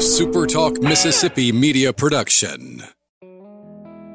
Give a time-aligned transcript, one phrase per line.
[0.00, 2.82] SuperTalk Mississippi media production.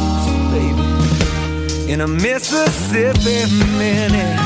[1.91, 4.37] in a Mississippi minute.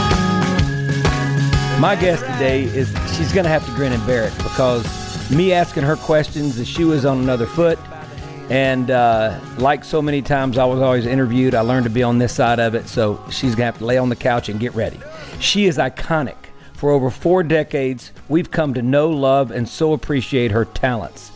[1.79, 5.53] My guest today is she's going to have to grin and bear it because me
[5.53, 7.77] asking her questions, the shoe is on another foot.
[8.49, 12.17] And uh, like so many times I was always interviewed, I learned to be on
[12.17, 12.87] this side of it.
[12.87, 14.99] So she's going to have to lay on the couch and get ready.
[15.39, 16.37] She is iconic.
[16.73, 21.31] For over four decades, we've come to know, love, and so appreciate her talents.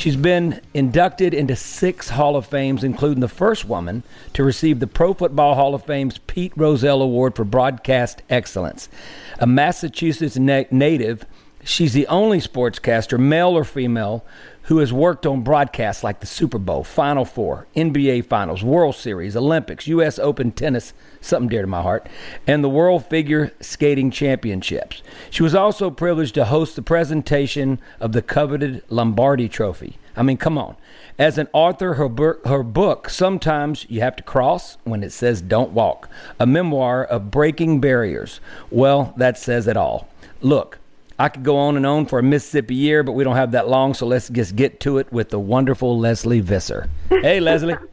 [0.00, 4.86] She's been inducted into six Hall of Fames, including the first woman to receive the
[4.86, 8.88] Pro Football Hall of Fame's Pete Rozelle Award for Broadcast Excellence.
[9.38, 11.26] A Massachusetts na- native,
[11.62, 14.24] she's the only sportscaster, male or female,
[14.62, 19.36] who has worked on broadcasts like the Super Bowl, Final Four, NBA Finals, World Series,
[19.36, 20.18] Olympics, U.S.
[20.18, 22.08] Open tennis, something dear to my heart,
[22.46, 25.02] and the World Figure Skating Championships.
[25.30, 29.98] She was also privileged to host the presentation of the coveted Lombardi Trophy.
[30.16, 30.76] I mean, come on.
[31.18, 35.40] As an author, her, bur- her book, Sometimes You Have to Cross When It Says
[35.40, 38.40] Don't Walk, a memoir of breaking barriers.
[38.70, 40.08] Well, that says it all.
[40.40, 40.78] Look,
[41.18, 43.68] I could go on and on for a Mississippi year, but we don't have that
[43.68, 46.88] long, so let's just get to it with the wonderful Lesley Visser.
[47.10, 47.76] Hey, Lesley.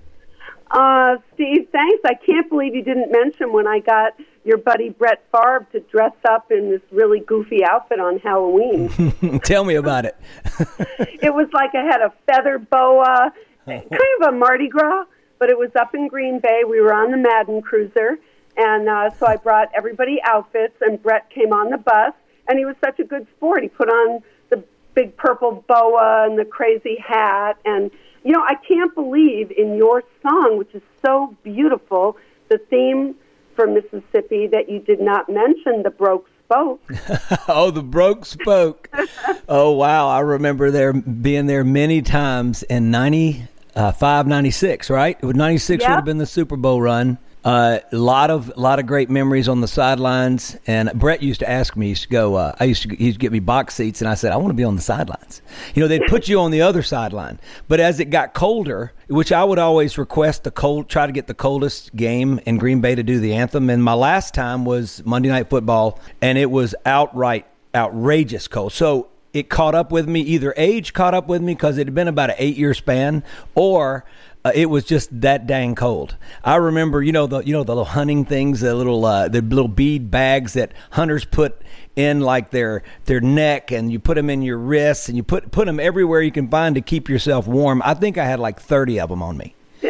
[0.71, 2.01] Uh, Steve, thanks.
[2.05, 4.13] I can't believe you didn't mention when I got
[4.43, 9.39] your buddy Brett Favre to dress up in this really goofy outfit on Halloween.
[9.43, 10.17] Tell me about it.
[10.99, 13.33] it was like I had a feather boa,
[13.65, 13.91] kind
[14.21, 15.05] of a Mardi Gras,
[15.39, 16.63] but it was up in Green Bay.
[16.67, 18.17] We were on the Madden Cruiser,
[18.57, 22.13] and uh, so I brought everybody outfits, and Brett came on the bus
[22.47, 23.63] and he was such a good sport.
[23.63, 24.63] He put on the
[24.93, 27.91] big purple boa and the crazy hat, and
[28.27, 32.17] you know, I can't believe in your song, which is so beautiful,
[32.49, 33.15] the theme
[33.55, 36.81] for Mississippi that you did not mention the broke spoke.
[37.47, 38.89] oh, the broke spoke.
[39.47, 40.09] oh, wow.
[40.09, 45.17] I remember there being there many times in 95, uh, 96, right?
[45.21, 45.89] It was 96 yep.
[45.89, 47.19] would have been the Super Bowl run.
[47.47, 50.57] A uh, lot of lot of great memories on the sidelines.
[50.67, 53.31] And Brett used to ask me, used to go, uh, I used to, he'd get
[53.31, 55.41] me box seats, and I said, I want to be on the sidelines.
[55.73, 57.39] You know, they'd put you on the other sideline.
[57.69, 61.27] But as it got colder, which I would always request the cold, try to get
[61.27, 63.69] the coldest game in Green Bay to do the anthem.
[63.69, 68.73] And my last time was Monday Night Football, and it was outright outrageous cold.
[68.73, 70.19] So it caught up with me.
[70.19, 73.23] Either age caught up with me because it had been about an eight year span,
[73.55, 74.03] or
[74.47, 76.15] uh, it was just that dang cold.
[76.41, 79.41] I remember, you know the you know the little hunting things, the little uh, the
[79.41, 81.61] little bead bags that hunters put
[81.97, 85.51] in like their their neck, and you put them in your wrists, and you put
[85.51, 87.81] put them everywhere you can find to keep yourself warm.
[87.83, 89.53] I think I had like thirty of them on me.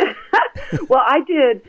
[0.90, 1.62] well, I did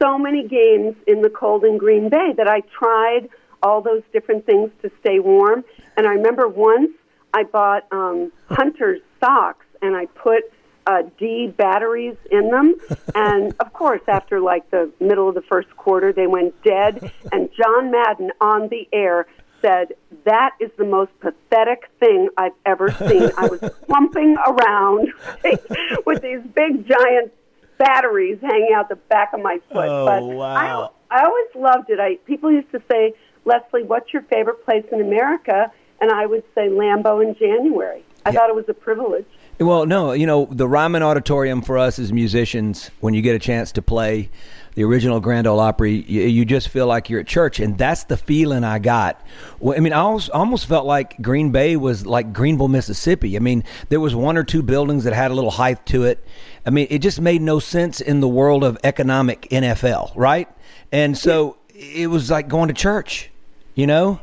[0.00, 3.28] so many games in the cold in Green Bay that I tried
[3.62, 5.64] all those different things to stay warm.
[5.96, 6.92] And I remember once
[7.34, 10.44] I bought um, hunter's socks, and I put
[10.86, 12.74] uh, D batteries in them.
[13.14, 17.12] and of course, after like the middle of the first quarter, they went dead.
[17.32, 19.26] And John Madden on the air
[19.60, 19.94] said,
[20.24, 23.30] That is the most pathetic thing I've ever seen.
[23.36, 25.12] I was clumping around
[26.06, 27.32] with these big giant
[27.78, 29.88] batteries hanging out the back of my foot.
[29.88, 30.92] Oh, but wow.
[31.10, 32.00] I, I always loved it.
[32.00, 35.70] I people used to say, Lesley, what's your favorite place in America?
[36.00, 38.04] And I would say Lambeau in January.
[38.24, 38.40] I yeah.
[38.40, 39.26] thought it was a privilege.
[39.58, 43.38] Well, no, you know, the Ryman Auditorium for us as musicians, when you get a
[43.38, 44.28] chance to play
[44.74, 48.04] the original Grand Ole Opry, you, you just feel like you're at church, and that's
[48.04, 49.18] the feeling I got.
[49.58, 53.34] Well, I mean, I almost, almost felt like Green Bay was like Greenville, Mississippi.
[53.36, 56.22] I mean, there was one or two buildings that had a little height to it.
[56.66, 60.48] I mean, it just made no sense in the world of economic NFL, right?
[60.92, 63.30] And so it was like going to church,
[63.74, 64.20] you know?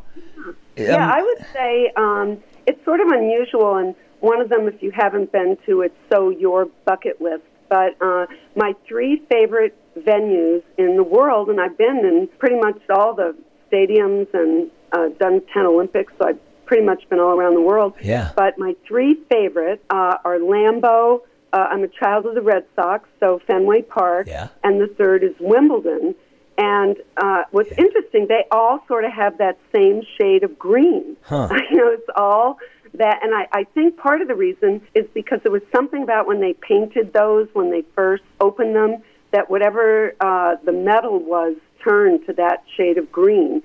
[0.75, 4.81] Yeah, um, I would say um, it's sort of unusual, and one of them, if
[4.81, 7.43] you haven't been to, it's so your bucket list.
[7.67, 8.25] But uh,
[8.55, 13.35] my three favorite venues in the world, and I've been in pretty much all the
[13.69, 17.95] stadiums and uh, done 10 Olympics, so I've pretty much been all around the world.
[18.01, 18.31] Yeah.
[18.33, 21.19] But my three favorite uh, are Lambeau.
[21.51, 24.27] Uh, I'm a child of the Red Sox, so Fenway Park.
[24.27, 24.47] Yeah.
[24.63, 26.15] And the third is Wimbledon.
[26.57, 27.83] And uh, what's yeah.
[27.85, 31.17] interesting, they all sort of have that same shade of green.
[31.23, 31.49] Huh.
[31.69, 32.57] you know, it's all
[32.95, 36.27] that, and I, I think part of the reason is because there was something about
[36.27, 39.01] when they painted those when they first opened them
[39.31, 43.63] that whatever uh, the metal was turned to that shade of green.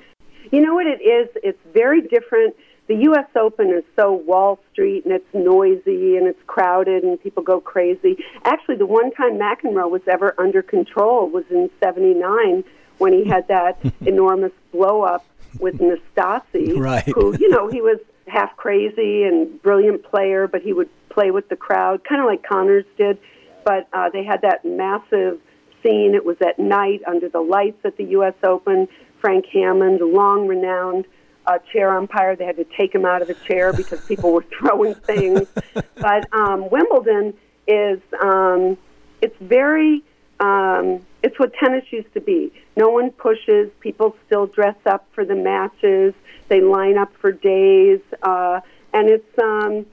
[0.51, 1.29] You know what it is?
[1.43, 2.57] It's very different.
[2.87, 3.27] The U.S.
[3.37, 8.17] Open is so Wall Street and it's noisy and it's crowded and people go crazy.
[8.47, 12.65] Actually, the one time McEnroe was ever under control was in '79
[12.97, 15.25] when he had that enormous blow up
[15.61, 17.05] with Nastase, right.
[17.15, 17.99] who you know he was
[18.29, 22.43] half crazy and brilliant player, but he would play with the crowd, kind of like
[22.47, 23.19] Connors did.
[23.65, 25.41] But uh, they had that massive
[25.83, 26.15] scene.
[26.15, 28.35] It was at night under the lights at the U.S.
[28.43, 28.89] Open.
[29.21, 31.05] Frank Hammond, long renowned
[31.49, 34.45] uh, chair umpire, they had to take him out of the chair because people were
[34.59, 35.49] throwing things.
[35.97, 37.35] But um, Wimbledon
[37.67, 38.77] is um,
[39.23, 40.05] it's very
[40.41, 42.53] um, it's what tennis used to be.
[42.77, 43.71] No one pushes.
[43.81, 46.15] People still dress up for the matches.
[46.49, 48.61] They line up for days, uh,
[48.93, 49.85] and it's um,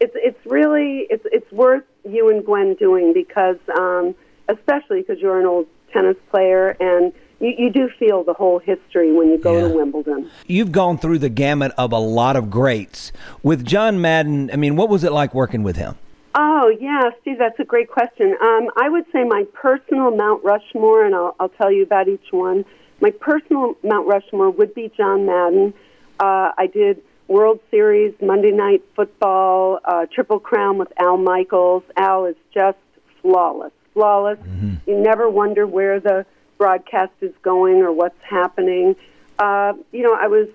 [0.00, 4.14] it's it's really it's it's worth you and Gwen doing because um,
[4.48, 9.12] especially because you're an old tennis player and you, you do feel the whole history
[9.12, 9.68] when you go Yeah.
[9.68, 10.30] to Wimbledon.
[10.46, 13.10] You've gone through the gamut of a lot of greats.
[13.42, 15.96] With John Madden, I mean, what was it like working with him?
[16.36, 18.34] Oh, yeah, Steve, that's a great question.
[18.40, 22.32] Um, I would say my personal Mount Rushmore, and I'll, I'll tell you about each
[22.32, 22.64] one.
[23.00, 25.74] My personal Mount Rushmore would be John Madden.
[26.18, 31.84] Uh, I did World Series, Monday Night Football, uh, Triple Crown with Al Michaels.
[31.96, 32.78] Al is just
[33.22, 34.38] flawless, flawless.
[34.86, 36.26] You never wonder where the
[36.58, 38.96] broadcast is going or what's happening.
[39.38, 40.48] Uh, you know, I was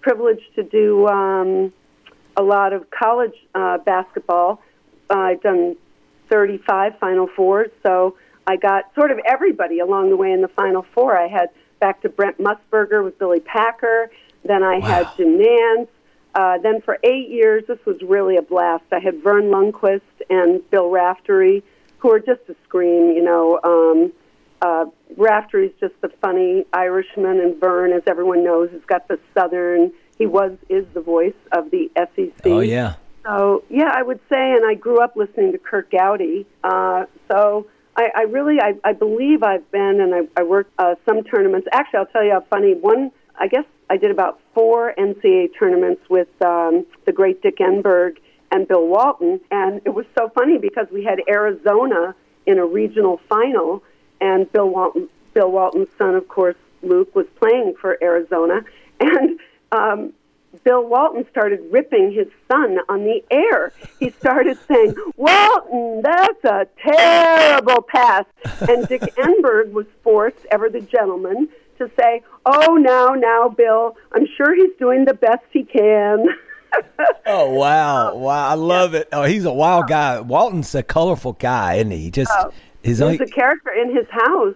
[0.00, 1.72] privileged to do um,
[2.36, 4.62] a lot of college uh, basketball.
[5.10, 5.76] Uh, I've done
[6.30, 8.16] 35 Final Fours, so
[8.46, 11.16] I got sort of everybody along the way in the Final Four.
[11.16, 11.50] I had
[11.80, 14.10] back to Brent Musburger with Billy Packer.
[14.44, 15.88] Then I had Jim Nantz.
[16.34, 18.84] Uh, then for eight years, this was really a blast.
[18.92, 21.62] I had Verne Lundquist and Bill Raftery,
[21.98, 23.10] who are just a scream.
[23.12, 24.12] You know, um,
[24.60, 24.84] uh,
[25.16, 29.92] Raftery's just the funny Irishman, and Verne, as everyone knows, has got the Southern.
[30.18, 32.46] He was is the voice of the SEC.
[32.46, 32.94] Oh, yeah.
[33.26, 36.46] So yeah, I would say, and I grew up listening to Curt Gowdy.
[36.62, 40.94] Uh, so I, I really, I, I believe I've been, and I, I worked uh,
[41.04, 41.66] some tournaments.
[41.72, 42.74] Actually, I'll tell you how funny.
[42.74, 48.18] One, I guess I did about four NCAA tournaments with um, the great Dick Enberg
[48.52, 52.14] and Bill Walton, and it was so funny because we had Arizona
[52.46, 53.82] in a regional final,
[54.20, 58.60] and Bill Walton, Bill Walton's son, of course, Luke, was playing for Arizona,
[59.00, 59.40] and
[59.72, 60.12] um,
[60.64, 63.72] Bill Walton started ripping his son on the air.
[64.00, 68.24] He started saying, Walton, that's a terrible pass.
[68.68, 71.48] And Dick Enberg was forced, ever the gentleman,
[71.78, 76.26] to say, Oh, now, now, Bill, I'm sure he's doing the best he can.
[77.24, 78.48] Oh wow, wow!
[78.50, 79.08] I love it.
[79.10, 80.20] Oh, he's a wild guy.
[80.20, 82.10] Walton's a colorful guy, isn't he?
[82.10, 83.14] Just oh, his He own.
[83.14, 84.54] a character in his house.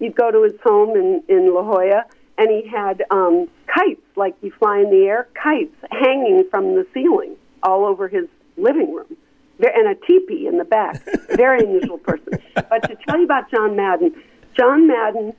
[0.00, 2.06] You'd go to his home in, in La Jolla,
[2.40, 6.86] and he had um, kites, like you fly in the air, kites hanging from the
[6.94, 9.14] ceiling all over his living room,
[9.58, 11.02] There- and a teepee in the back.
[11.36, 12.32] Very unusual person.
[12.54, 14.20] But to tell you about John Madden,
[14.56, 15.34] John Madden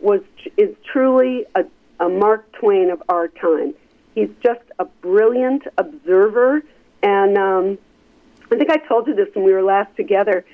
[0.00, 0.20] was
[0.56, 1.64] is truly a,
[1.98, 3.74] a Mark Twain of our time.
[4.14, 6.62] He's just a brilliant observer,
[7.02, 7.78] and um,
[8.52, 10.44] I think I told you this when we were last together.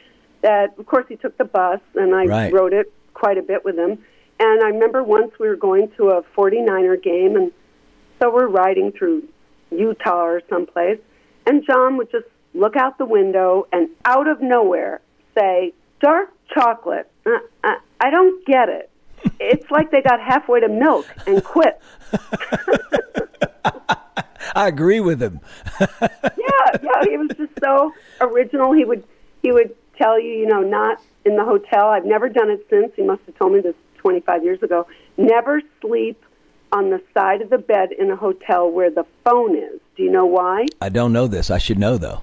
[0.40, 2.52] That of course he took the bus, and I Right.
[2.52, 3.99] rode it quite a bit with him.
[4.41, 7.53] And I remember once we were going to a 49er game, and
[8.19, 9.25] so we're riding through
[9.71, 10.99] Utah or someplace,
[11.47, 15.03] and John would just look out the window and out of nowhere
[15.37, 18.91] say, "Dark chocolate." Uh, uh, I don't get it.
[19.39, 21.79] It's like they got halfway to milk and quit.
[24.55, 25.41] I agree with him.
[25.81, 25.89] yeah,
[26.83, 27.05] yeah.
[27.05, 27.93] he was just so
[28.23, 28.73] original.
[28.73, 29.05] He would
[29.43, 31.89] he would tell you, you know, not in the hotel.
[31.89, 32.93] I've never done it since.
[32.97, 34.87] He must have told me this 25 years ago.
[35.16, 36.23] Never sleep
[36.73, 39.80] on the side of the bed in a hotel where the phone is.
[39.97, 40.66] Do you know why?
[40.80, 41.50] I don't know this.
[41.50, 42.23] I should know though.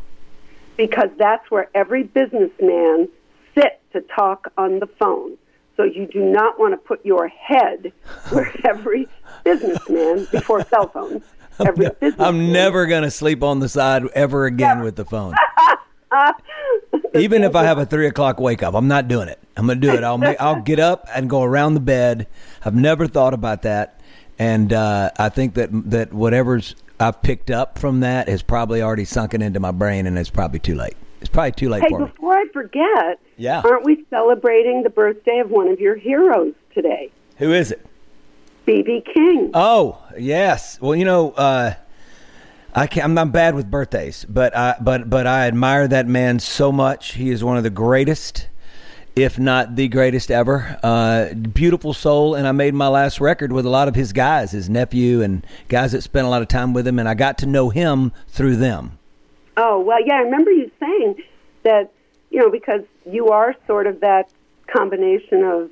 [0.78, 3.10] Because that's where every businessman
[3.56, 5.38] sits to talk on the phone.
[5.76, 7.92] So you do not want to put your head
[8.30, 9.08] where every
[9.44, 11.24] businessman before cell phones.
[11.60, 12.28] Every I'm, businessman.
[12.28, 15.36] I'm never going to sleep on the side ever again with the phone.
[17.16, 19.40] Even if I have a three o'clock wake up, I'm not doing it.
[19.58, 20.04] I'm going to do it.
[20.04, 22.28] I'll make, I'll get up and go around the bed.
[22.64, 24.00] I've never thought about that,
[24.38, 29.06] and uh, I think that that whatever's I've picked up from that has probably already
[29.06, 30.96] sunken into my brain, and it's probably too late.
[31.22, 32.06] It's probably too late Hey, for me.
[32.06, 33.62] before I forget, Yeah.
[33.66, 37.84] aren't we celebrating the birthday of one of your heroes today, Who is it?
[38.68, 39.04] B.B.
[39.14, 39.50] King?
[39.54, 40.80] Oh yes.
[40.82, 41.74] Well, you know, uh,
[42.76, 46.40] I can't, I'm not bad with birthdays, but I but but I admire that man
[46.40, 47.14] so much.
[47.14, 48.48] He is one of the greatest,
[49.18, 50.80] if not the greatest ever.
[50.84, 54.52] Uh, beautiful soul, and I made my last record with a lot of his guys,
[54.52, 57.40] his nephew, and guys that spent a lot of time with him, and I got
[57.40, 59.00] to know him through them.
[59.58, 61.16] Oh, well, yeah, I remember you saying
[61.64, 61.92] that,
[62.30, 64.30] you know, because you are sort of that
[64.68, 65.72] combination of,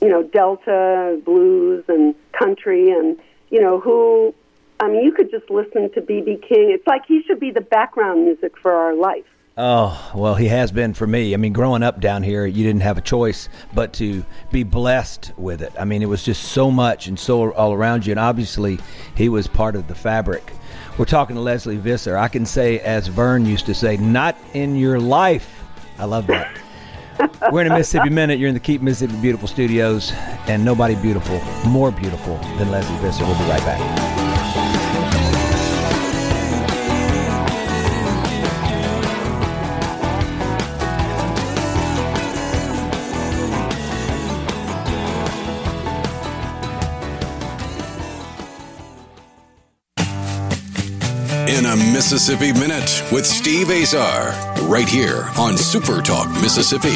[0.00, 3.16] you know, Delta blues and country and,
[3.50, 4.34] you know, who,
[4.80, 6.40] I mean, you could just listen to B.B.
[6.48, 6.72] King.
[6.72, 9.24] It's like he should be the background music for our life.
[9.56, 11.34] Oh, well, he has been for me.
[11.34, 15.32] I mean, growing up down here, you didn't have a choice but to be blessed
[15.36, 15.74] with it.
[15.78, 18.12] I mean, it was just so much and so all around you.
[18.12, 18.78] And obviously,
[19.14, 20.52] he was part of the fabric.
[20.96, 22.16] We're talking to Lesley Visser.
[22.16, 25.62] I can say, as Verne used to say, not in your life.
[25.98, 26.58] I love that.
[27.52, 28.38] We're in a Mississippi Minute.
[28.38, 30.12] You're in the Keep Mississippi Beautiful Studios,
[30.48, 33.24] and nobody beautiful, more beautiful than Lesley Visser.
[33.24, 34.21] We'll be right back.
[51.66, 54.32] A Mississippi Minute with Steve Azar,
[54.68, 56.88] right here on Super Talk Mississippi.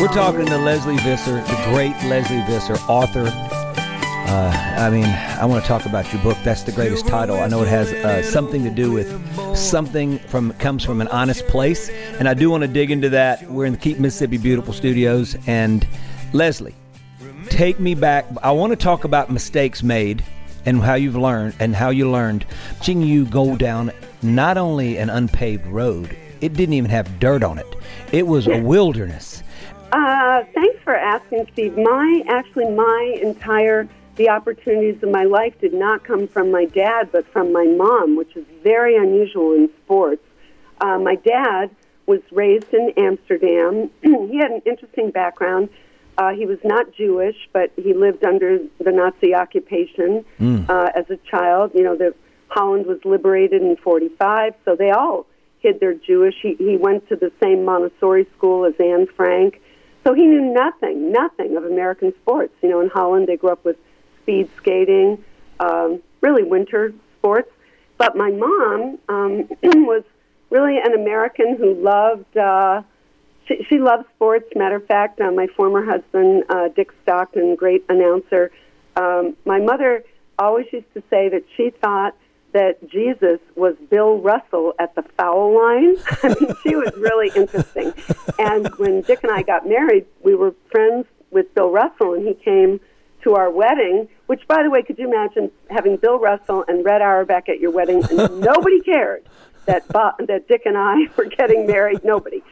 [0.00, 3.26] We're talking to Lesley Visser, the great Lesley Visser, author.
[3.26, 6.36] Uh, I mean, I want to talk about your book.
[6.42, 7.36] That's the greatest title.
[7.36, 11.46] I know it has uh, something to do with something from comes from an honest
[11.46, 13.48] place, and I do want to dig into that.
[13.50, 15.86] We're in the Keep Mississippi Beautiful Studios, and
[16.32, 16.74] Lesley,
[17.48, 18.26] take me back.
[18.42, 20.24] I want to talk about mistakes made
[20.70, 22.46] and how you've learned and how you learned.
[22.80, 27.58] Seeing you go down not only an unpaved road, it didn't even have dirt on
[27.58, 27.66] it.
[28.12, 29.42] It was a wilderness.
[29.92, 31.76] Uh, thanks for asking, Steve.
[31.76, 37.10] My actually, my entire the opportunities of my life did not come from my dad,
[37.10, 40.22] but from my mom, which is very unusual in sports.
[40.80, 41.70] Uh, my dad
[42.06, 43.90] was raised in Amsterdam.
[44.02, 45.70] he had an interesting background.
[46.20, 50.22] Uh, he was not Jewish, but he lived under the Nazi occupation
[50.68, 51.70] uh, as a child.
[51.74, 52.14] You know, the
[52.48, 55.24] Holland was liberated in '45, so they all
[55.60, 56.34] hid their Jewish.
[56.42, 59.62] He, he went to the same Montessori school as Anne Frank,
[60.04, 62.52] so he knew nothing, nothing of American sports.
[62.62, 63.78] You know, in Holland they grew up with
[64.20, 65.24] speed skating,
[65.58, 67.50] um, really winter sports.
[67.96, 70.04] But my mom um, was
[70.50, 72.36] really an American who loved.
[72.36, 72.82] Uh,
[73.46, 74.46] she, she loves sports.
[74.54, 78.50] Matter of fact, uh, my former husband, uh, Dick Stockton, great announcer.
[78.96, 80.04] Um, my mother
[80.38, 82.16] always used to say that she thought
[82.52, 85.96] that Jesus was Bill Russell at the foul line.
[86.22, 87.92] I mean, she was really interesting.
[88.38, 92.34] And when Dick and I got married, we were friends with Bill Russell, and he
[92.34, 92.80] came
[93.22, 94.08] to our wedding.
[94.26, 97.70] Which, by the way, could you imagine having Bill Russell and Red Auerbach at your
[97.70, 99.24] wedding, and nobody cared
[99.66, 102.04] that Bob, that Dick and I were getting married?
[102.04, 102.42] Nobody.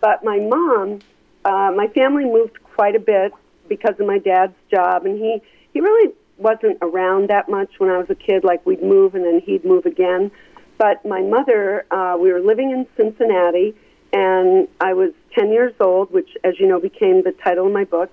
[0.00, 1.00] But my mom,
[1.44, 3.32] uh, my family moved quite a bit
[3.68, 5.40] because of my dad's job, and he
[5.72, 8.44] he really wasn't around that much when I was a kid.
[8.44, 10.30] Like we'd move and then he'd move again.
[10.78, 13.74] But my mother, uh, we were living in Cincinnati,
[14.12, 17.84] and I was 10 years old, which, as you know, became the title of my
[17.84, 18.12] book.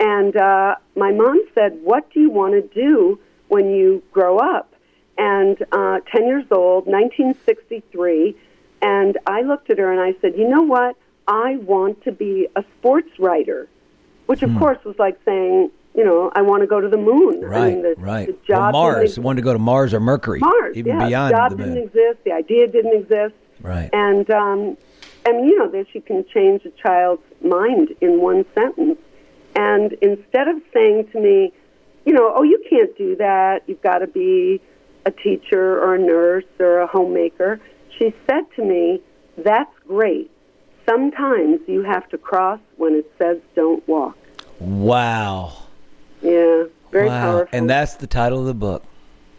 [0.00, 3.18] And uh, my mom said, What do you want to do
[3.48, 4.72] when you grow up?
[5.16, 8.36] And uh, 10 years old, 1963.
[8.84, 10.96] And I looked at her and I said, You know what?
[11.26, 13.68] I want to be a sports writer,
[14.26, 17.42] which, of course, was like saying, you know, I want to go to the moon.
[17.44, 18.26] I Right, mean, the, right.
[18.26, 19.18] The job Mars.
[19.18, 20.40] Wanted to go to Mars or Mercury.
[20.40, 21.06] Mars, Even yeah.
[21.06, 21.82] beyond the job the didn't moon.
[21.84, 22.18] exist.
[22.24, 23.34] The idea didn't exist.
[23.62, 23.88] Right.
[23.92, 24.76] And um,
[25.24, 28.98] and you know that you can change a child's mind in one sentence.
[29.56, 31.52] And instead of saying to me,
[32.04, 33.62] you know, oh, you can't do that.
[33.66, 34.60] You've got to be,
[35.06, 37.60] a teacher or a nurse or a homemaker,
[37.98, 39.00] she said to me,
[39.38, 40.30] That's great.
[40.88, 44.16] Sometimes you have to cross when it says don't walk.
[44.60, 45.56] Wow.
[46.20, 47.20] Yeah, very wow.
[47.20, 47.58] powerful.
[47.58, 48.84] And that's the title of the book.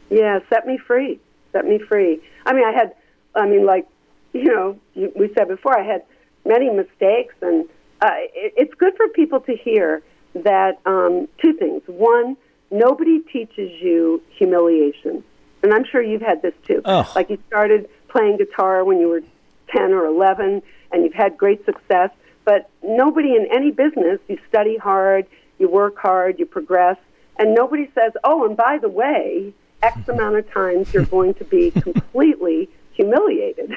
[0.10, 1.20] Yeah, set me free.
[1.52, 2.20] Set me free.
[2.46, 2.96] I mean, I had,
[3.36, 3.88] I mean, like,
[4.34, 6.04] you know, we said before, I had
[6.46, 7.68] many mistakes, and
[8.02, 11.82] uh, it, it's good for people to hear that um, two things.
[11.88, 12.38] One,
[12.70, 15.24] nobody teaches you humiliation,
[15.64, 16.82] and I'm sure you've had this too.
[16.86, 17.12] Oh.
[17.16, 19.22] Like you started playing guitar when you were
[19.70, 22.12] 10 or 11, and you've had great success,
[22.46, 25.26] but nobody in any business, you study hard,
[25.60, 26.98] you work hard, you progress,
[27.38, 29.54] and nobody says, oh, and by the way,
[29.84, 33.76] X amount of times you're going to be completely humiliated.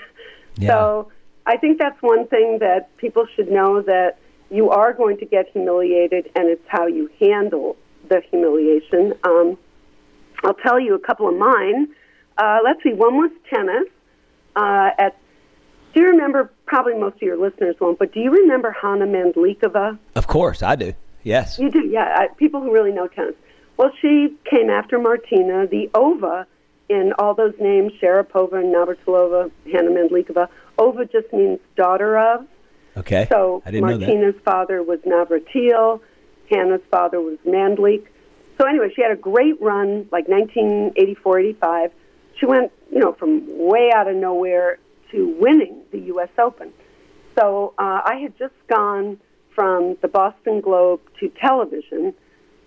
[0.57, 0.69] Yeah.
[0.69, 1.13] So
[1.45, 4.19] I think that's one thing that people should know that
[4.51, 7.77] you are going to get humiliated, and it's how you handle
[8.09, 9.15] the humiliation.
[9.25, 9.59] Um,
[10.45, 11.89] I'll tell you a couple of mine.
[12.37, 13.89] Uh, let's see, one was tennis.
[14.59, 15.17] Uh, at
[15.95, 16.51] do you remember?
[16.67, 19.99] Probably most of your listeners won't, but do you remember Hannah Mandlikova?
[20.17, 20.95] Of course, I do.
[21.23, 21.59] Yes.
[21.59, 22.15] You do, yeah.
[22.19, 23.35] I, people who really know tennis.
[23.77, 25.67] Well, she came after Martina.
[25.67, 26.47] The ova
[26.89, 30.49] in all those names, Sharapova and Navratilova, Hannah Mandlikova.
[30.79, 32.47] Ova just means daughter of.
[32.97, 33.27] Okay.
[33.31, 34.07] So I didn't know that.
[34.07, 36.01] Martina's father was Navratil,
[36.51, 38.07] Hannah's father was Mandlik.
[38.61, 41.93] So anyway, she had a great run, like 1984, 85.
[42.39, 44.79] She went, you know, from way out of nowhere
[45.11, 46.29] to winning the U.S.
[46.39, 46.73] Open.
[47.39, 49.19] So uh, I had just gone
[49.55, 52.15] from the Boston Globe to television.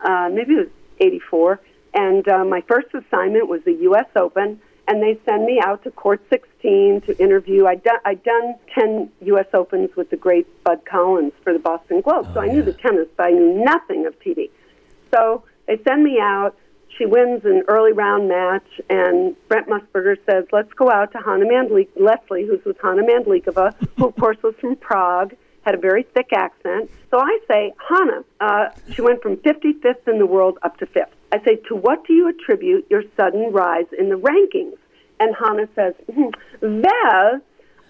[0.02, 0.68] Uh, maybe it was
[1.00, 1.60] 84.
[1.94, 4.08] And uh, my first assignment was the U.S.
[4.16, 7.66] Open, and they send me out to Court 16 to interview.
[7.66, 9.48] I'd done, I'd done 10 U.S.
[9.54, 13.08] Opens with the great Bud Collins for the Boston Globe, so I knew the tennis,
[13.18, 14.50] but I knew nothing of TV.
[15.14, 16.56] So they send me out.
[16.98, 21.46] She wins an early round match, and Brent Musburger says, "Let's go out to Hanna
[21.46, 26.04] Mandlik, Lesley, who's with Hanna Mandlikova, who of course was from Prague, had a very
[26.04, 30.78] thick accent." So I say, "Hanna, uh, she went from 55th in the world up
[30.78, 34.78] to fifth." I say, "To what do you attribute your sudden rise in the rankings?"
[35.20, 36.30] And Hanna says, "Hmm,
[36.62, 37.42] "Well,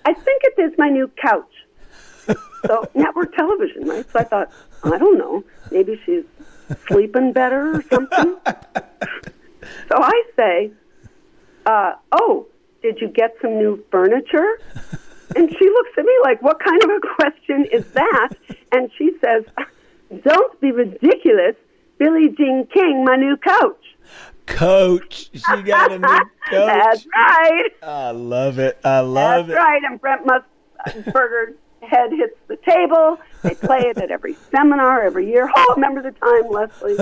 [0.06, 1.66] I think it is my new couch."
[2.66, 4.06] so network television, right?
[4.12, 4.52] So I thought,
[4.84, 6.24] I don't know, maybe she's
[6.88, 8.38] sleeping better or something.
[9.92, 10.72] So I say,
[11.66, 12.48] uh, "Oh,
[12.82, 14.60] did you get some new furniture?"
[15.36, 18.30] And she looks at me like, "What kind of a question is that?"
[18.72, 19.44] And she says,
[20.24, 21.56] "Don't be ridiculous,
[21.98, 23.78] Billie Jean King, my new coach."
[24.46, 25.30] Coach.
[25.34, 26.08] She got a new
[26.50, 26.52] coach.
[26.52, 27.70] That's right.
[27.82, 28.78] I love it.
[28.84, 29.54] I love That's it.
[29.54, 29.82] That's right.
[29.84, 33.18] And Brent Musburger's head hits the table.
[33.44, 35.50] They play it at every seminar every year.
[35.56, 36.96] Oh, remember the time, Lesley?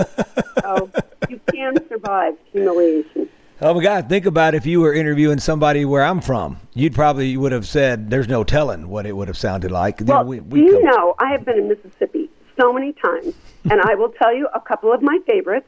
[0.62, 0.90] So
[1.28, 3.28] you can survive humiliation.
[3.62, 4.08] Oh my God!
[4.08, 6.56] Think about if you were interviewing somebody where I'm from.
[6.72, 10.06] You'd probably would have said, "There's no telling what it would have sounded like." You
[10.06, 13.34] know, we- you know I have been in Mississippi so many times,
[13.70, 15.66] and I will tell you a couple of my favorites.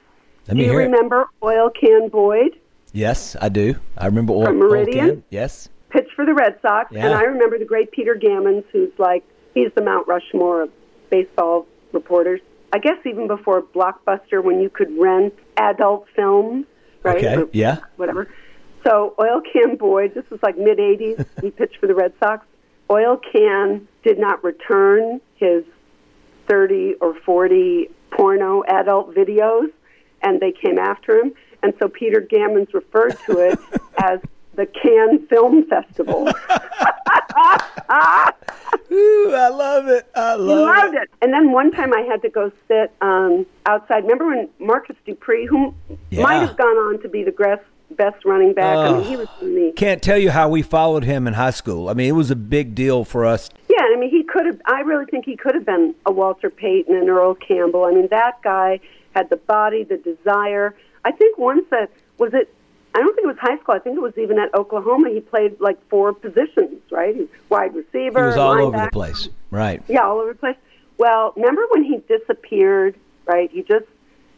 [0.48, 0.84] Let do you hear it.
[0.84, 2.58] remember Oil Can Boyd?
[2.94, 3.74] Yes, I do.
[3.98, 5.08] I remember oil, From oil Meridian?
[5.08, 5.24] can.
[5.30, 5.68] Yes.
[5.92, 7.06] Pitched for the Red Sox, Yeah.
[7.06, 9.22] and I remember the great Peter Gammons, who's like
[9.54, 10.70] he's the Mount Rushmore of
[11.10, 12.40] baseball reporters.
[12.72, 16.64] I guess even before Blockbuster, when you could rent adult films,
[17.02, 17.18] right?
[17.18, 17.80] Okay, Or yeah.
[17.96, 18.28] Whatever.
[18.86, 21.24] So Oil Can Boyd, this was like mid '80s.
[21.42, 22.46] he pitched for the Red Sox.
[22.90, 25.64] Oil Can did not return his
[26.48, 29.68] 30 or 40 porno adult videos,
[30.22, 31.32] and they came after him.
[31.62, 33.58] And so Peter Gammons referred to it
[34.02, 34.18] as
[34.54, 36.28] the Cannes Film Festival.
[38.90, 40.06] Ooh, I love it.
[40.14, 41.10] I love loved it.
[41.22, 44.02] And then one time I had to go sit um, outside.
[44.02, 45.74] Remember when Marcus Dupree, who
[46.10, 46.22] Yeah.
[46.22, 47.62] might have gone on to be the best,
[47.92, 51.26] best running back, I mean, he was the Can't tell you how we followed him
[51.26, 51.88] in high school.
[51.88, 53.48] I mean, it was a big deal for us.
[53.68, 54.60] Yeah, I mean, he could have.
[54.66, 57.84] I really think he could have been a Walter Payton and Earl Campbell.
[57.84, 58.80] I mean, that guy
[59.14, 60.74] had the body, the desire.
[61.04, 62.54] I think once that was it.
[62.94, 63.74] I don't think it was high school.
[63.74, 65.10] I think it was even at Oklahoma.
[65.10, 67.14] He played like four positions, right?
[67.14, 68.20] He was wide receiver.
[68.20, 69.28] He was all over the place.
[69.50, 69.82] Right.
[69.88, 70.56] Yeah, all over the place.
[70.98, 72.96] Well, remember when he disappeared?
[73.24, 73.50] Right?
[73.50, 73.86] He just,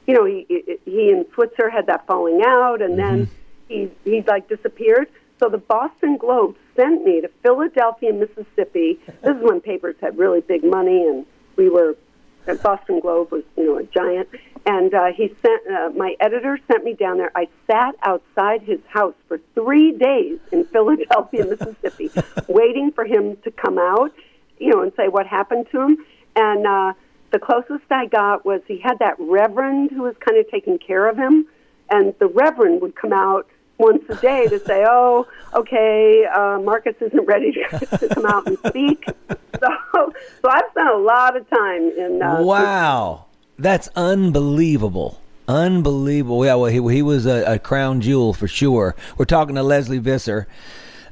[0.07, 3.35] you know, he he- he and Switzer had that falling out, and then mm-hmm.
[3.69, 5.09] he he like disappeared.
[5.41, 9.01] So the Boston Globe sent me to Philadelphia, Mississippi.
[9.23, 11.97] This is when papers had really big money, and we were.
[12.63, 14.29] Boston Globe was, you know, a giant.
[14.67, 17.31] And uh, he sent uh, my editor sent me down there.
[17.35, 22.11] I sat outside his house for three days in Philadelphia, Mississippi,
[22.49, 24.13] waiting for him to come out,
[24.59, 25.99] you know, and say what happened to him.
[26.37, 26.93] And uh,
[27.31, 31.09] the closest I got was he had that reverend who was kind of taking care
[31.09, 31.47] of him,
[31.91, 33.47] and the reverend would come out
[33.79, 38.47] once a day to say, "Oh, okay, uh, Marcus isn't ready to, to come out
[38.47, 39.05] and speak."
[39.61, 42.21] So, so I've spent a lot of time in.
[42.21, 45.21] Uh, wow, that's unbelievable.
[45.47, 46.45] Unbelievable.
[46.45, 48.97] Yeah, well, he, he was a, a crown jewel for sure.
[49.17, 50.49] We're talking to Lesley Visser.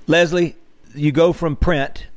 [0.07, 0.57] Lesley,
[0.95, 2.09] you go from print,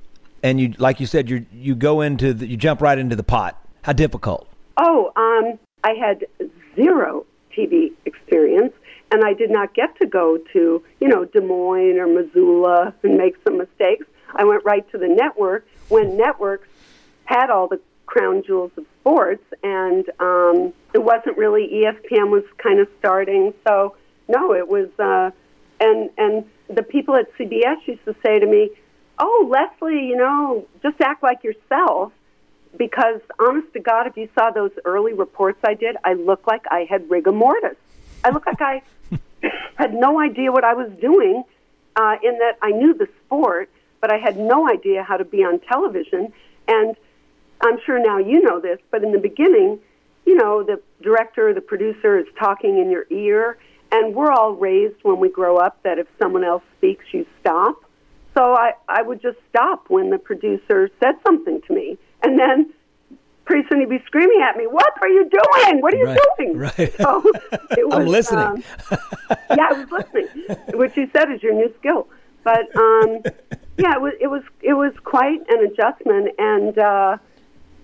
[0.41, 3.23] and you, like you said, you you go into the, you jump right into the
[3.23, 3.61] pot.
[3.83, 4.47] How difficult?
[4.77, 6.25] Oh, um, I had
[6.75, 8.73] zero TV experience,
[9.11, 13.17] and I did not get to go to you know Des Moines or Missoula and
[13.17, 14.05] make some mistakes.
[14.35, 16.67] I went right to the network when networks
[17.25, 22.79] had all the crown jewels of sports, and um, it wasn't really ESPN was kind
[22.79, 23.53] of starting.
[23.67, 23.95] So
[24.27, 25.31] no, it was, uh,
[25.79, 28.71] and and the people at CBS used to say to me,
[29.19, 32.11] "Oh, Lesley, you know, just act like yourself."
[32.77, 36.65] Because honest to God, if you saw those early reports I did, I looked like
[36.69, 37.77] I had rigor mortis.
[38.25, 38.81] I looked like I
[39.75, 41.43] had no idea what I was doing.
[41.95, 43.69] Uh, in that I knew the sport,
[44.01, 46.33] but I had no idea how to be on television.
[46.67, 46.95] And
[47.61, 49.79] I'm sure now you know this, but in the beginning,
[50.25, 53.57] you know, the director, the producer is talking in your ear,
[53.93, 57.81] and we're all raised when we grow up that if someone else speaks, you stop.
[58.35, 61.97] So I, I would just stop when the producer said something to me.
[62.23, 62.73] And then
[63.45, 65.81] pretty soon he'd be screaming at me, What are you doing?
[65.81, 66.57] What are you Right, doing?
[66.57, 66.93] right.
[66.97, 67.21] So
[67.77, 68.45] it was, I'm listening.
[68.45, 68.63] um,
[69.55, 72.07] yeah, I was listening, which you said is your new skill.
[72.43, 73.21] But um,
[73.77, 77.17] yeah, it was it was it was quite an adjustment, and uh,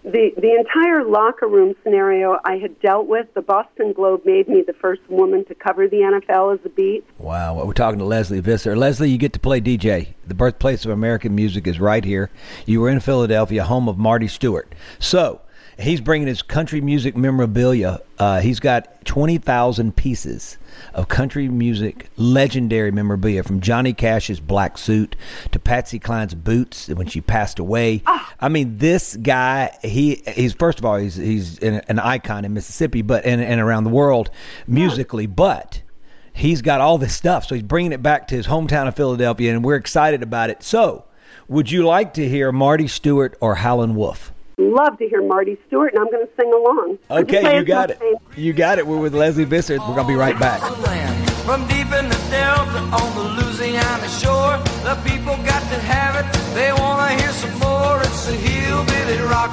[0.04, 3.34] the the entire locker room scenario I had dealt with.
[3.34, 7.04] The Boston Globe made me the first woman to cover the NFL as a beat.
[7.18, 8.76] Wow, well, we're talking to Lesley Visser.
[8.76, 10.10] Lesley, you get to play DJ.
[10.28, 12.30] The birthplace of American music is right here.
[12.68, 14.74] You were in Philadelphia, home of Marty Stuart.
[15.00, 15.42] So
[15.82, 18.02] he's bringing his country music memorabilia.
[18.18, 20.58] Uh, he's got twenty thousand pieces
[20.94, 25.16] of country music legendary memorabilia, from Johnny Cash's black suit
[25.52, 28.02] to Patsy Cline's boots when she passed away.
[28.40, 33.02] I mean, this guy, he he's first of all he's he's an, icon in Mississippi,
[33.02, 34.30] but and, and around the world
[34.68, 35.82] musically, but
[36.34, 37.46] he's got all this stuff.
[37.46, 40.64] So he's bringing it back to his hometown of Philadelphia, and we're excited about it.
[40.64, 41.06] So,
[41.48, 44.32] would you like to hear Marty Stuart or Howlin' Wolf?
[44.62, 47.00] Love to hear Marty Stuart, and I'm going to sing along.
[47.10, 47.98] Okay, you got it.
[47.98, 48.20] favorite?
[48.38, 48.86] You got it.
[48.86, 49.80] We're with Lesley Visser.
[49.80, 50.62] We're going to be right back.
[51.46, 56.28] From deep in the delta on the Louisiana shore, the people got to have it.
[56.54, 58.00] They wanna hear some more.
[58.02, 59.52] It's a hillbilly rock,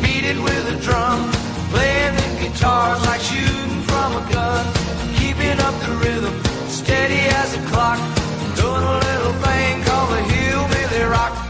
[0.00, 1.30] beat it with a drum,
[1.68, 4.64] playing the guitars like shooting from a gun,
[5.16, 6.34] keeping up the rhythm,
[6.68, 7.98] steady as a clock,
[8.56, 11.47] doing a little thing called the hillbilly rock.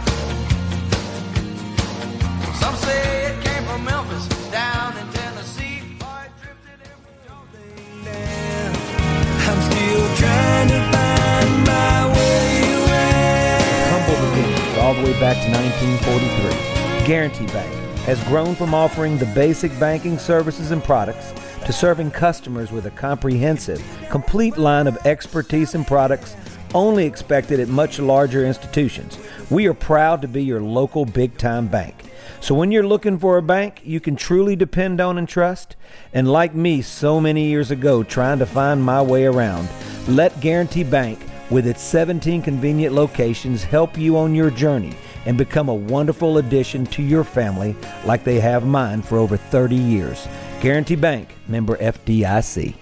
[14.88, 17.06] All the way back to 1943.
[17.06, 17.70] Guarantee Bank
[18.06, 21.34] has grown from offering the basic banking services and products
[21.66, 26.36] to serving customers with a comprehensive, complete line of expertise and products
[26.72, 29.18] only expected at much larger institutions.
[29.50, 32.07] We are proud to be your local big time bank.
[32.40, 35.76] So when you're looking for a bank you can truly depend on and trust,
[36.12, 39.68] and like me so many years ago trying to find my way around,
[40.06, 41.18] let Guarantee Bank
[41.50, 44.94] with its 17 convenient locations help you on your journey
[45.26, 47.74] and become a wonderful addition to your family
[48.04, 50.28] like they have mine for over 30 years.
[50.60, 52.74] Guarantee Bank, member FDIC.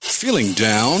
[0.00, 1.00] Feeling down?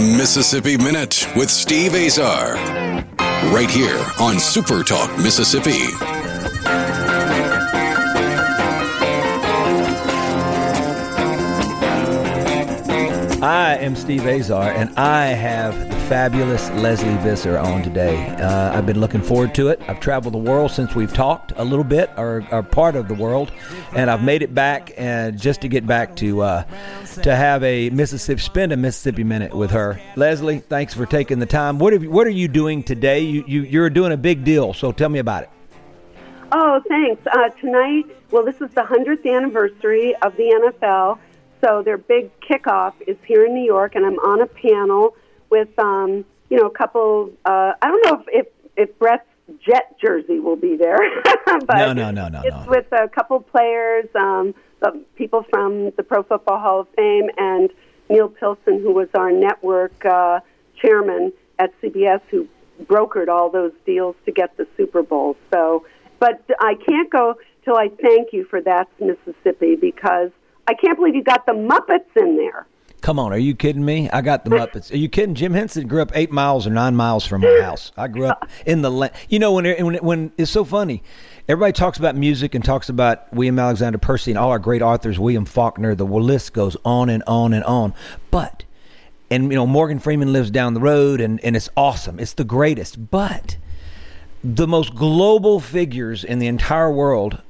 [0.00, 2.54] Mississippi Minute with Steve Azar.
[3.52, 5.86] Right here on Super Talk Mississippi.
[13.42, 18.30] I am Steve Azar, and I have the fabulous Lesley Visser on today.
[18.30, 19.80] Uh, I've been looking forward to it.
[19.86, 23.14] I've traveled the world since we've talked a little bit, or, or part of the
[23.14, 23.52] world,
[23.94, 26.64] and I've made it back, and just to get back to uh,
[27.22, 30.00] to have a Mississippi, spend a Mississippi minute with her.
[30.16, 31.78] Lesley, thanks for taking the time.
[31.78, 33.20] What have you, What are you doing today?
[33.20, 35.50] You, you you're doing a big deal, so tell me about it.
[36.50, 37.24] Oh, thanks.
[37.28, 41.20] Uh, tonight, well, this is the 100th anniversary of the NFL.
[41.60, 45.14] So their big kickoff is here in New York, and I'm on a panel
[45.50, 47.30] with, um, you know, a couple.
[47.44, 49.24] Uh, I don't know if, if if Brett's
[49.64, 50.98] jet jersey will be there,
[51.66, 52.66] but No, no, no, no, it's no.
[52.68, 57.70] with a couple players, um, the people from the Pro Football Hall of Fame, and
[58.08, 60.40] Neal Pilson, who was our network uh,
[60.80, 62.48] chairman at CBS, who
[62.84, 65.36] brokered all those deals to get the Super Bowl.
[65.52, 65.84] So,
[66.18, 67.34] but I can't go
[67.64, 70.30] till I thank you for that, Mississippi, because
[70.66, 72.66] I can't believe you got the Muppets in there.
[73.00, 74.10] Come on, are you kidding me?
[74.10, 74.92] I got the Muppets.
[74.92, 75.34] Are you kidding?
[75.34, 77.92] Jim Henson grew up eight miles or nine miles from my house.
[77.96, 79.12] I grew up in the land.
[79.28, 81.02] You know when when when it's so funny.
[81.48, 85.18] Everybody talks about music and talks about William Alexander Percy and all our great authors,
[85.18, 85.96] William Faulkner.
[85.96, 87.92] The list goes on and on and on.
[88.30, 88.64] But
[89.30, 92.20] and you know Morgan Freeman lives down the road and and it's awesome.
[92.20, 93.10] It's the greatest.
[93.10, 93.56] But
[94.44, 97.40] the most global figures in the entire world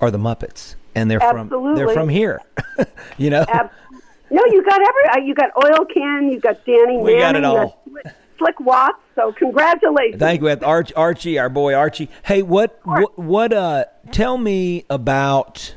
[0.00, 2.40] are the Muppets, and they're from they're from here.
[3.18, 3.44] you know.
[3.48, 3.70] Ab-
[4.30, 5.04] no, you got every.
[5.22, 6.30] uh, You got Oil Can.
[6.30, 6.98] You got Danny.
[6.98, 7.82] We got Manning, it all.
[7.88, 8.06] Slick,
[8.38, 8.98] Slick Watts.
[9.14, 10.18] So congratulations.
[10.20, 12.10] Thank you, Arch, Archie, our boy Archie.
[12.24, 13.52] Hey, what, what, what?
[13.52, 15.74] Uh, tell me about.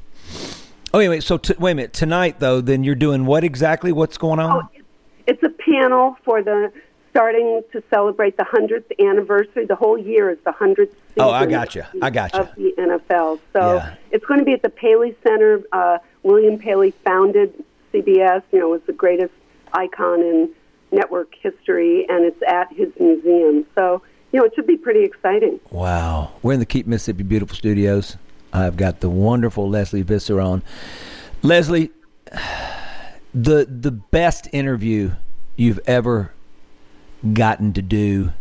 [0.93, 1.23] Oh, wait, wait.
[1.23, 1.93] So, t- wait a minute.
[1.93, 3.91] Tonight, though, then you're doing what exactly?
[3.91, 4.63] What's going on?
[4.73, 4.81] Oh,
[5.27, 6.71] it's a panel for the
[7.11, 9.65] starting to celebrate the hundredth anniversary.
[9.65, 10.95] The whole year is the hundredth.
[11.17, 11.87] Oh, I gotcha.
[12.01, 12.41] I gotcha.
[12.41, 13.95] Of the NFL, so Yeah.
[14.11, 15.61] it's going to be at the Paley Center.
[15.71, 18.43] Uh, William Paley founded CBS.
[18.51, 19.33] You know, was the greatest
[19.73, 20.49] icon in
[20.91, 23.65] network history, and it's at his museum.
[23.75, 25.59] So, you know, it should be pretty exciting.
[25.71, 26.31] Wow.
[26.41, 28.17] We're in the Keep Mississippi Beautiful Studios.
[28.51, 30.63] I've got the wonderful Lesley Visser on.
[31.41, 31.91] Lesley,
[33.33, 35.11] the the best interview
[35.55, 36.33] you've ever
[37.33, 38.31] gotten to do,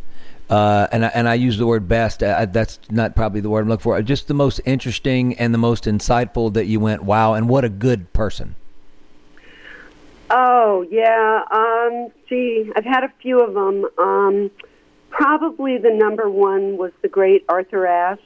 [0.48, 2.22] uh, and I, and I use the word best.
[2.22, 4.00] Uh, that's not probably the word I'm looking for.
[4.02, 7.02] Just the most interesting and the most insightful that you went.
[7.02, 8.54] Wow, and what a good person.
[10.30, 13.86] Oh yeah, um, gee, I've had a few of them.
[13.98, 14.50] Um,
[15.10, 18.20] probably the number one was the great Arthur Ashe.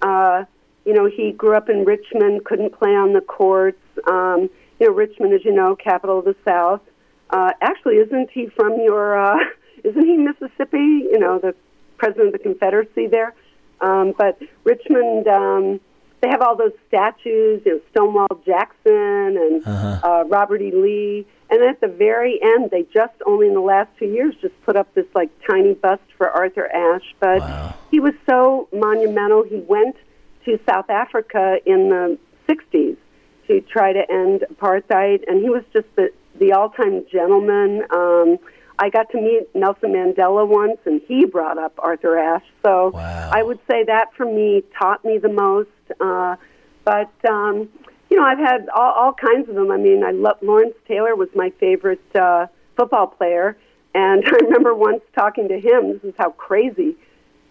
[0.00, 0.44] Uh,
[0.84, 3.80] you know, he grew up in Richmond, couldn't play on the courts.
[4.06, 6.80] Um, you know, Richmond, as you know, capital of the South.
[7.30, 9.18] Uh, actually, isn't he from your?
[9.18, 9.38] Uh,
[9.84, 11.06] isn't he Mississippi?
[11.10, 11.54] You know, the
[11.98, 13.34] president of the Confederacy there.
[13.80, 15.80] Um, but Richmond, um,
[16.22, 17.60] they have all those statues.
[17.66, 20.70] You know, Stonewall Jackson and uh Robert E.
[20.72, 21.26] Lee.
[21.50, 24.76] And at the very end, they just only in the last two years just put
[24.76, 27.14] up this like tiny bust for Arthur Ashe.
[27.20, 29.42] But he was so monumental.
[29.42, 29.96] He went
[30.46, 32.96] to South Africa in the '60s
[33.48, 37.82] to try to end apartheid, and he was just the the all-time gentleman.
[37.90, 38.38] Um,
[38.78, 42.44] I got to meet Nelson Mandela once, and he brought up Arthur Ashe.
[42.64, 43.30] So Wow.
[43.32, 45.68] I would say that for me taught me the most.
[46.00, 46.36] Uh,
[46.84, 47.68] but um,
[48.10, 49.70] you know, I've had all, all kinds of them.
[49.70, 53.56] I mean, I love Lawrence Taylor was my favorite uh, football player,
[53.94, 55.92] and I remember once talking to him.
[55.92, 56.96] This is how crazy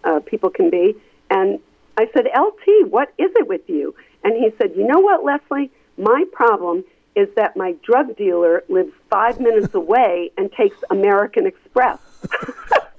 [0.03, 0.95] uh, people can be.
[1.29, 1.59] And
[1.97, 3.95] I said, LT, what is it with you?
[4.23, 5.71] And he said, You know what, Lesley?
[5.97, 6.83] My problem
[7.15, 11.97] is that my drug dealer lives five minutes away and takes American Express.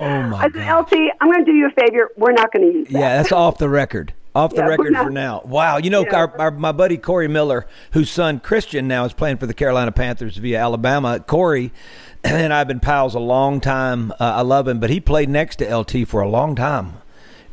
[0.01, 0.68] Oh my I said.
[0.79, 2.11] LT, I'm going to do you a favor.
[2.16, 2.92] We're not going to use that.
[2.98, 4.12] Yeah, that's off the record.
[4.35, 5.42] Off the Yeah, record not- for now.
[5.44, 6.16] Wow, you know, Yeah.
[6.16, 9.92] our, our, my buddy Corey Miller, whose son Christian now is playing for the Carolina
[9.92, 11.20] Panthers via Alabama.
[11.20, 11.70] Corey
[12.25, 14.11] and I've been pals a long time.
[14.12, 16.94] Uh, I love him, but he played next to LT for a long time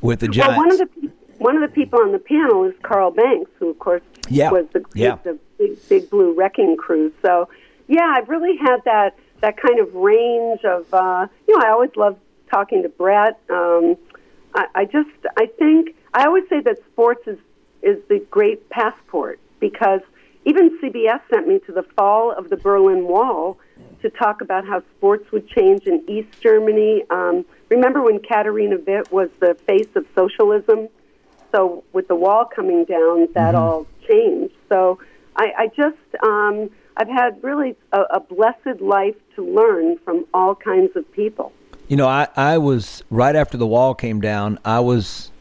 [0.02, 0.58] with the Giants.
[0.58, 3.70] Well, one of the one of the people on the panel is Carl Banks, who
[3.70, 4.52] of course Yeah.
[4.52, 5.18] was the, Yeah.
[5.24, 7.12] the big big blue wrecking crew.
[7.22, 7.50] So
[7.88, 11.92] yeah, I've really had that that kind of range of uh, you know I always
[11.96, 12.18] love
[12.52, 13.40] talking to Brett.
[13.50, 13.96] Um,
[14.56, 17.38] I, I just I think I always say that sports is
[17.82, 20.02] is the great passport because
[20.46, 23.58] even CBS sent me to the fall of the Berlin Wall
[24.02, 27.04] to talk about how sports would change in East Germany.
[27.10, 30.88] Um, remember when Katarina Witt was the face of socialism?
[31.52, 34.54] So with the wall coming down, that all changed.
[34.68, 35.00] So
[35.36, 40.56] I, I just um, I've had really a, a blessed life to learn from all
[40.56, 41.54] kinds of people.
[41.88, 44.60] You know, I, I was right after the wall came down.
[44.64, 45.32] I was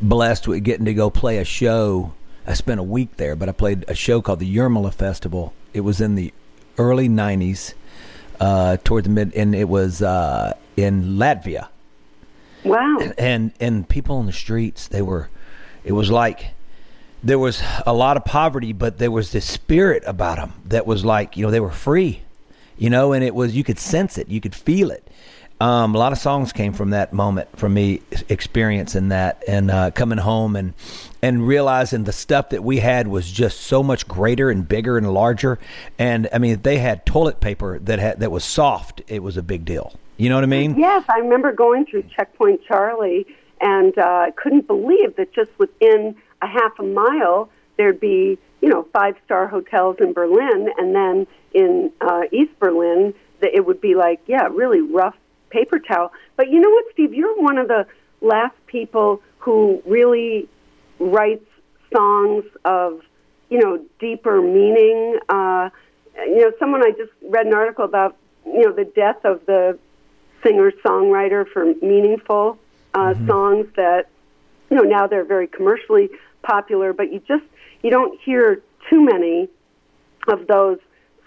[0.00, 2.14] blessed with getting to go play a show.
[2.46, 5.52] I spent a week there, but I played a show called the Jurmala Festival.
[5.74, 6.32] It was in the
[6.78, 7.74] early '90s,
[8.40, 11.68] uh, toward the mid, and it was uh, in Latvia.
[12.64, 12.98] Wow.
[13.16, 15.30] and and people on the streets they were
[15.84, 16.54] it was like
[17.22, 21.04] there was a lot of poverty but there was this spirit about them that was
[21.04, 22.22] like you know they were free
[22.76, 25.04] you know and it was you could sense it you could feel it
[25.60, 29.90] Um, a lot of songs came from that moment for me experiencing that and uh,
[29.90, 30.74] coming home and
[31.20, 35.12] and realizing the stuff that we had was just so much greater and bigger and
[35.12, 35.58] larger.
[35.98, 39.42] And I mean, they had toilet paper that had that was soft, it was a
[39.42, 39.94] big deal.
[40.16, 40.78] You know what I mean?
[40.78, 43.26] Yes, I remember going through Checkpoint Charlie
[43.60, 48.86] and uh, couldn't believe that just within a half a mile there'd be you know
[48.92, 53.94] five star hotels in Berlin, and then in uh, East Berlin that it would be
[53.94, 55.16] like yeah, really rough
[55.48, 56.12] paper towel.
[56.36, 57.14] But you know what, Steve?
[57.14, 57.86] You're one of the
[58.20, 60.48] last people who really
[60.98, 61.46] writes
[61.94, 63.00] songs of
[63.48, 65.18] you know deeper meaning.
[65.30, 65.70] Uh,
[66.16, 69.78] you know, someone I just read an article about you know the death of the
[70.42, 72.58] singer songwriter for meaningful
[72.94, 73.26] uh, mm-hmm.
[73.26, 74.08] songs that
[74.70, 76.10] you know now they're very commercially
[76.48, 77.44] popular, but you just
[77.82, 79.48] you don't hear too many
[80.28, 80.78] of those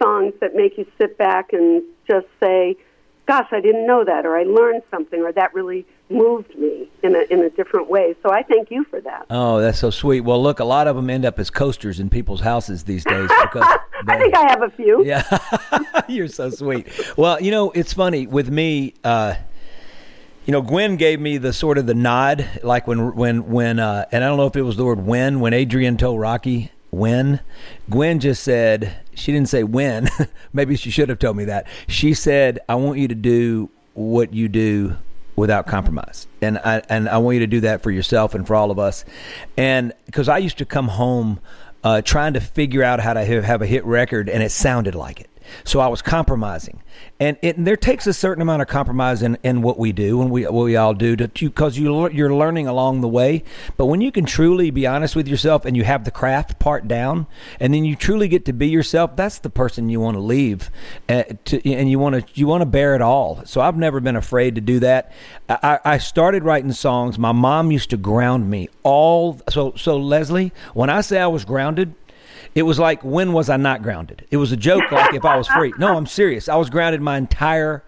[0.01, 2.75] songs that make you sit back and just say,
[3.27, 7.15] "Gosh, I didn't know that," or "I learned something," or "That really moved me in
[7.15, 9.27] a in a different way." So I thank you for that.
[9.29, 10.21] Oh, that's so sweet.
[10.21, 13.29] Well, look, a lot of them end up as coasters in people's houses these days
[13.43, 13.67] because
[14.07, 15.05] I think I have a few.
[15.05, 15.23] Yeah,
[16.07, 16.87] you're so sweet.
[17.17, 18.95] Well, you know, it's funny with me.
[19.03, 19.35] Uh,
[20.45, 24.05] you know, Gwen gave me the sort of the nod, like when when when, uh,
[24.11, 27.41] and I don't know if it was the word when when Adrian told Rocky when.
[27.89, 30.09] Gwen just said she didn't say when.
[30.53, 31.67] Maybe she should have told me that.
[31.87, 34.97] She said, "I want you to do what you do
[35.35, 38.55] without compromise, and I and I want you to do that for yourself and for
[38.55, 39.05] all of us."
[39.57, 41.39] And because I used to come home
[41.83, 45.21] uh, trying to figure out how to have a hit record, and it sounded like
[45.21, 45.29] it.
[45.63, 46.81] So I was compromising,
[47.19, 50.21] and, it, and there takes a certain amount of compromise in, in what we do
[50.21, 53.43] and we what we all do because you you're learning along the way.
[53.77, 56.87] But when you can truly be honest with yourself and you have the craft part
[56.87, 57.27] down,
[57.59, 60.71] and then you truly get to be yourself, that's the person you want to leave,
[61.09, 63.43] uh, to, and you want to you want to bare it all.
[63.45, 65.11] So I've never been afraid to do that.
[65.47, 67.19] I, I started writing songs.
[67.19, 69.39] My mom used to ground me all.
[69.49, 71.93] So so Lesley, when I say I was grounded,
[72.55, 74.25] it was like, when was I not grounded?
[74.29, 75.73] It was a joke, like if I was free.
[75.77, 76.49] No, I'm serious.
[76.49, 77.83] I was grounded my entire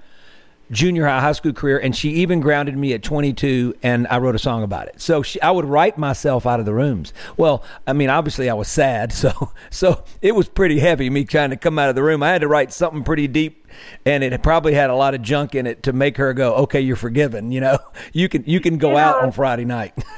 [0.71, 4.35] junior high, high school career, and she even grounded me at 22, and I wrote
[4.35, 4.99] a song about it.
[5.01, 7.13] So she, I would write myself out of the rooms.
[7.37, 11.51] Well, I mean, obviously I was sad, so so it was pretty heavy me trying
[11.51, 12.23] to come out of the room.
[12.23, 13.67] I had to write something pretty deep,
[14.05, 16.81] and it probably had a lot of junk in it to make her go, "Okay,
[16.81, 17.79] you're forgiven." You know,
[18.13, 19.93] you can you can go out on Friday night.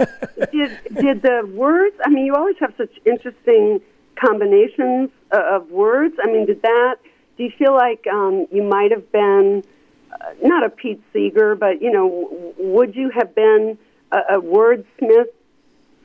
[0.51, 1.95] did did the words?
[2.05, 3.81] I mean, you always have such interesting
[4.15, 6.15] combinations of words?
[6.21, 6.95] I mean, did that?
[7.37, 9.63] Do you feel like um, you might have been
[10.11, 13.77] uh, not a Pete Seeger, but you know, would you have been
[14.11, 15.27] a, a wordsmith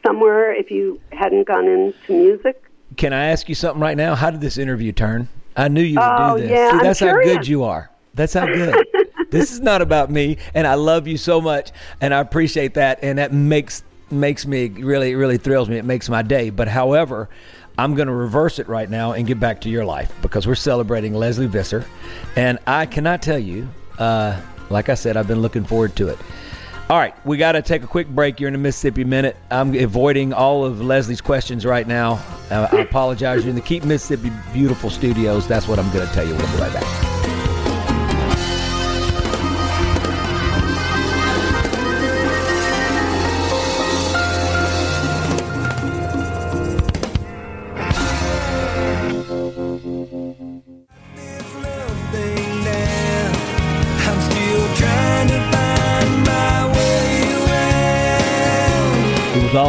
[0.05, 2.63] somewhere if you hadn't gone into music?
[2.97, 4.15] Can I ask you something right now?
[4.15, 5.29] How did this interview turn?
[5.57, 6.51] I knew you would oh, do this.
[6.51, 7.91] Yeah, See, that's how good you are.
[8.15, 8.87] That's how good.
[9.31, 11.71] this is not about me, and I love you so much,
[12.01, 15.77] and I appreciate that, and that makes makes me really really thrills me.
[15.77, 16.51] It makes my day.
[16.51, 17.29] But however,
[17.81, 20.55] I'm going to reverse it right now and get back to your life because we're
[20.55, 21.87] celebrating Lesley Visser.
[22.37, 24.39] And I cannot tell you, uh,
[24.69, 26.19] like I said, I've been looking forward to it.
[26.91, 28.39] All right, we got to take a quick break.
[28.39, 29.35] You're in the Mississippi Minute.
[29.51, 32.23] I'm avoiding all of Lesley's questions right now.
[32.51, 33.45] Uh, I apologize.
[33.45, 35.49] You're in the Keep Mississippi Beautiful studios.
[35.49, 36.35] That's what I'm going to tell you.
[36.35, 37.10] We'll be right back.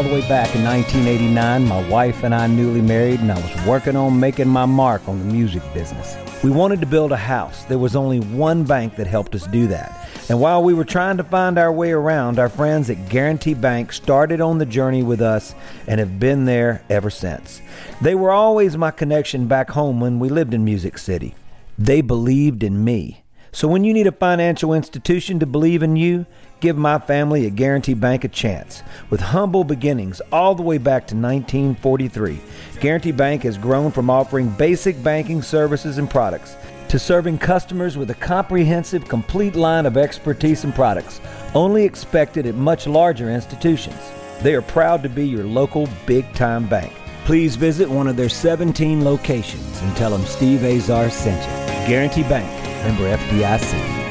[0.01, 1.67] All the way back in 1989.
[1.67, 5.19] My wife and I newly married, and I was working on making my mark on
[5.19, 6.17] the music business.
[6.43, 7.65] We wanted to build a house.
[7.65, 10.09] There was only one bank that helped us do that.
[10.27, 13.93] And while we were trying to find our way around, our friends at Guarantee Bank
[13.93, 15.53] started on the journey with us
[15.85, 17.61] and have been there ever since.
[18.01, 21.35] They were always my connection back home when we lived in Music City.
[21.77, 23.20] They believed in me.
[23.53, 26.25] So when you need a financial institution to believe in you,
[26.61, 28.81] give my family at Guarantee Bank a chance.
[29.09, 32.39] With humble beginnings all the way back to 1943,
[32.79, 36.55] Guarantee Bank has grown from offering basic banking services and products
[36.87, 41.19] to serving customers with a comprehensive, complete line of expertise and products,
[41.53, 43.99] only expected at much larger institutions.
[44.41, 46.93] They are proud to be your local big time bank.
[47.25, 51.87] Please visit one of their 17 locations and tell them Steve Azar sent you.
[51.87, 54.01] Guarantee Bank, member FDIC.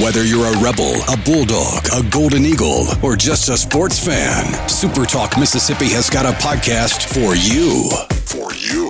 [0.00, 5.04] Whether you're a rebel, a bulldog, a golden eagle, or just a sports fan, Super
[5.04, 7.88] Talk Mississippi has got a podcast for you.
[8.24, 8.89] For you.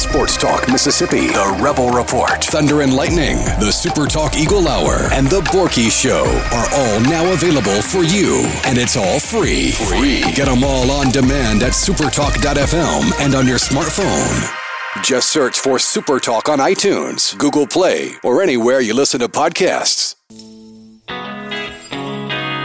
[0.00, 5.26] Sports Talk Mississippi, The Rebel Report, Thunder and Lightning, The Super Talk Eagle Hour, and
[5.26, 8.42] The Borky Show are all now available for you.
[8.64, 9.72] And it's all free.
[9.72, 10.22] Free.
[10.32, 14.50] Get them all on demand at supertalk.fm and on your smartphone.
[15.04, 20.14] Just search for Super Talk on iTunes, Google Play, or anywhere you listen to podcasts.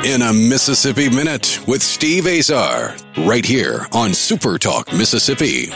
[0.06, 5.74] In a Mississippi Minute with Steve Azar, right here on Super Talk Mississippi.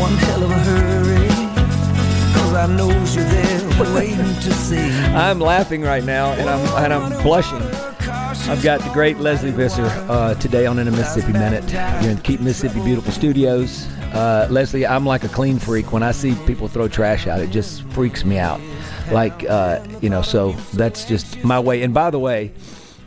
[0.00, 1.28] One hell of a hurry,
[2.34, 4.90] cause I knows you're there waiting to see.
[5.14, 7.62] I'm laughing right now, and I'm and I'm blushing.
[8.50, 11.70] I've got the great Lesley Visser uh, today on In a Mississippi Minute.
[12.02, 13.86] You're in Keep Mississippi Beautiful Studios.
[14.12, 15.92] Uh, Lesley, I'm like a clean freak.
[15.92, 18.60] When I see people throw trash out, it just freaks me out.
[19.10, 21.82] Like, uh, you know, so that's just my way.
[21.82, 22.52] And by the way,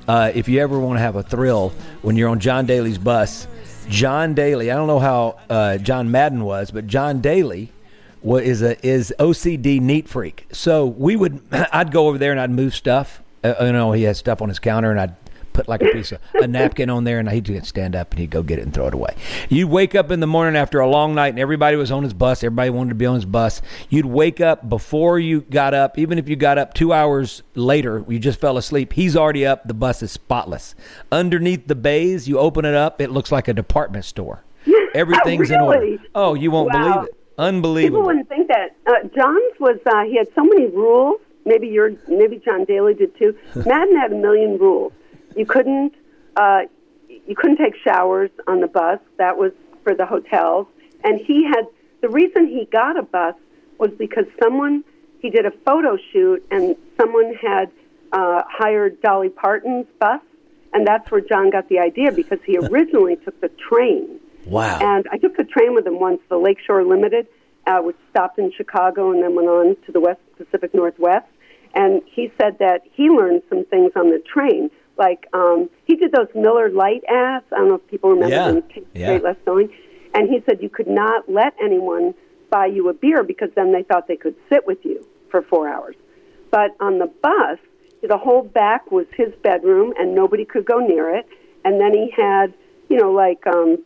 [0.07, 1.71] uh, if you ever want to have a thrill
[2.01, 3.47] when you're on John Daly's bus,
[3.89, 7.71] John Daly, I don't know how uh, John Madden was, but John Daly
[8.21, 10.45] wa- is a is OCD neat freak.
[10.51, 13.21] So we would, I'd go over there and I'd move stuff.
[13.43, 15.15] Uh, you know, he has stuff on his counter, and I'd
[15.57, 18.29] put like a piece of a napkin on there, and he'd stand up and he'd
[18.29, 19.15] go get it and throw it away.
[19.49, 22.13] You'd wake up in the morning after a long night, and everybody was on his
[22.13, 22.43] bus.
[22.43, 23.61] Everybody wanted to be on his bus.
[23.89, 28.05] You'd wake up before you got up, even if you got up two hours later,
[28.07, 28.93] you just fell asleep.
[28.93, 29.67] He's already up.
[29.67, 30.75] The bus is spotless.
[31.11, 34.43] Underneath the bays, you open it up, it looks like a department store.
[34.93, 35.97] Everything's in order.
[36.13, 36.93] Oh, you won't Wow.
[36.93, 37.13] believe it.
[37.39, 37.99] Unbelievable.
[38.01, 38.75] People wouldn't think that.
[38.87, 41.19] Uh, John's was uh, he had so many rules.
[41.45, 43.37] Maybe your maybe John Daly did too.
[43.65, 44.91] Madden had a million rules.
[45.37, 45.93] You couldn't
[46.35, 46.61] uh,
[47.07, 48.99] you couldn't take showers on the bus.
[49.17, 49.51] That was
[49.83, 50.67] for the hotels.
[51.03, 51.65] And he had
[52.01, 53.35] the reason he got a bus
[53.77, 54.83] was because someone
[55.19, 57.71] he did a photo shoot and someone had
[58.11, 60.21] uh, hired Dolly Parton's bus,
[60.73, 64.19] and that's where John got the idea because he originally took the train.
[64.45, 64.79] Wow.
[64.81, 67.27] And I took the train with him once, the Lakeshore Limited,
[67.65, 71.27] uh, which stopped in Chicago and then went on to the West Pacific Northwest.
[71.73, 74.69] And he said that he learned some things on the train.
[74.97, 77.45] Like um, he did those Miller Lite ads.
[77.51, 78.51] I don't know if people remember Yeah.
[78.51, 78.63] them.
[78.93, 79.07] Yeah.
[79.07, 79.69] Great Less Filling.
[80.13, 82.13] And he said you could not let anyone
[82.49, 85.67] buy you a beer because then they thought they could sit with you for four
[85.67, 85.95] hours.
[86.49, 87.59] But on the bus,
[88.01, 91.27] the whole back was his bedroom, and nobody could go near it.
[91.65, 92.53] And then he had,
[92.89, 93.83] you know, like um,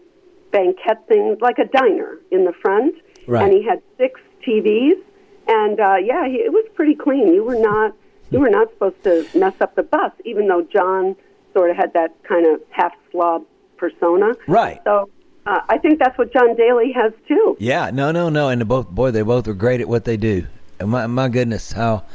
[0.51, 2.95] banquet things, like a diner in the front.
[3.28, 3.43] Right.
[3.43, 5.01] And he had six TVs,
[5.47, 7.34] and uh, yeah, he, it was pretty clean.
[7.34, 7.95] You were not,
[8.32, 11.15] you were not supposed to mess up the bus, even though John
[11.53, 13.45] sort of had that kind of half slob
[13.77, 14.34] persona.
[14.47, 14.79] Right.
[14.86, 15.09] So
[15.45, 17.57] uh, I think that's what John Daly has too.
[17.59, 20.47] Yeah, no, no, no, and both, boy, they both are great at what they do.
[20.79, 22.05] And my, my goodness, how,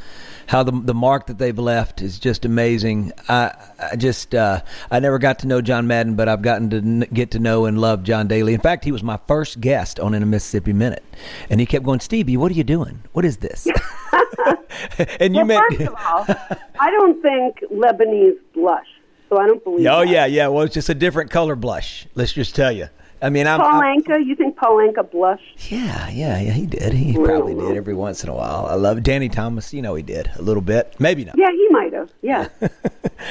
[0.47, 3.11] how the the mark that they've left is just amazing.
[3.29, 6.77] I, I just, uh, I never got to know John Madden, but I've gotten to
[6.77, 8.53] n- get to know and love John Daly.
[8.53, 11.03] In fact, he was my first guest on In a Mississippi Minute,
[11.49, 13.03] and he kept going, Stevie, what are you doing?
[13.13, 13.67] What is this?
[15.19, 15.63] and you well, met.
[15.69, 16.25] first of all,
[16.79, 18.87] I don't think Lebanese blush,
[19.29, 19.87] so I don't believe.
[19.87, 20.09] Oh that.
[20.09, 20.47] yeah, yeah.
[20.47, 22.07] Well, it's just a different color blush.
[22.15, 22.89] Let's just tell you.
[23.21, 23.59] I mean, I'm.
[23.59, 25.71] Paul Anka, you think Paul Anka blushed?
[25.71, 26.51] yeah, yeah, yeah.
[26.51, 26.93] He did.
[26.93, 28.67] He probably did every once in a while.
[28.67, 29.73] I love Danny Thomas.
[29.73, 30.95] You know, he did a little bit.
[30.99, 31.35] Maybe not.
[31.37, 32.11] Yeah, he might have.
[32.21, 32.47] Yeah.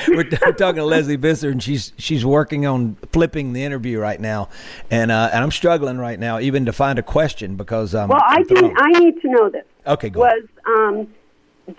[0.08, 4.20] we're, we're talking to Lesley Visser, and she's she's working on flipping the interview right
[4.20, 4.48] now,
[4.90, 8.08] and uh, and I'm struggling right now even to find a question because um.
[8.08, 8.74] well, I think.
[8.76, 9.64] I need to know this.
[9.86, 11.06] Okay, go Was um,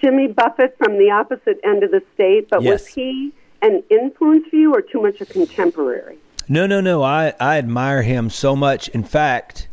[0.01, 2.71] Jimmy Buffett from the opposite end of the state, but Yes.
[2.71, 3.31] was he
[3.61, 6.17] an influence for you or too much a contemporary?
[6.49, 7.03] No, no, no.
[7.03, 8.87] I, I admire him so much.
[8.89, 9.67] In fact,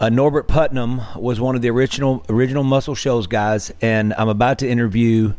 [0.00, 4.58] uh, Norbert Putnam was one of the original original Muscle Shoals guys, and I'm about
[4.60, 5.34] to interview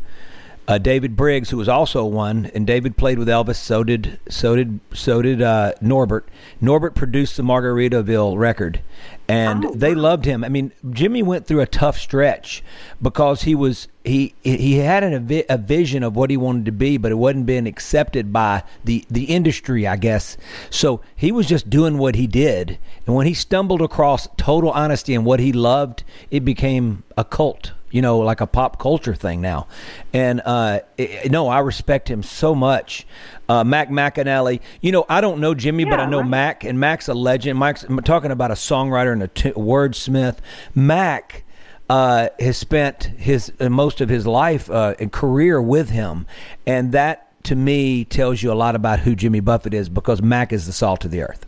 [0.70, 2.46] uh, David Briggs, who was also one.
[2.54, 3.56] And David played with Elvis.
[3.56, 6.28] So did so did so did uh, Norbert.
[6.60, 8.80] Norbert produced the Margaritaville record,
[9.26, 10.44] and Oh, they loved him.
[10.44, 12.62] I mean, Jimmy went through a tough stretch
[13.02, 16.66] because he was he he had an, a, vi- a vision of what he wanted
[16.66, 20.36] to be, but it wasn't being accepted by the the industry, I guess.
[20.70, 25.14] So he was just doing what he did, and when he stumbled across total honesty
[25.14, 27.72] and what he loved, it became a cult.
[27.90, 29.66] You know, like a pop culture thing now,
[30.12, 33.06] and uh, i no, I respect him so much.
[33.48, 36.28] Uh, Mac McAnally, you know, I don't know Jimmy, but I know right.
[36.28, 37.58] Mac, and Mac's a legend.
[37.58, 40.38] Mac's I'm talking about a songwriter and a t- wordsmith.
[40.72, 41.42] Mac
[41.90, 46.26] uh, has spent his uh, most of his life uh, and career with him,
[46.64, 50.52] and that to me tells you a lot about who Jimmy Buffett is because Mac
[50.52, 51.46] is the salt of the earth.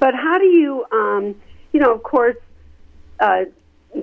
[0.00, 1.34] But how do you, um,
[1.72, 2.36] you know, of course,
[3.20, 3.44] uh,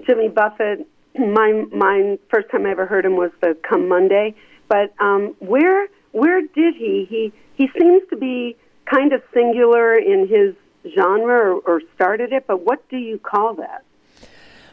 [0.06, 4.36] Jimmy Buffett my my first time I ever heard him was the Come Monday.
[4.68, 10.28] But um, where where did he he he seems to be kind of singular in
[10.28, 10.56] his
[10.94, 12.46] genre or, or started it.
[12.48, 13.84] But what do you call that?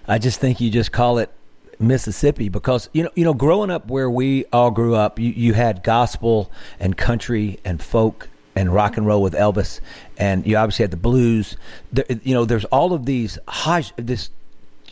[0.07, 1.30] I just think you just call it
[1.78, 5.55] Mississippi because you know you know growing up where we all grew up, you, you
[5.55, 9.80] had gospel and country and folk and rock and roll with Elvis,
[10.18, 11.57] and you obviously had the blues.
[11.93, 14.30] There, you know, there's all of these high this.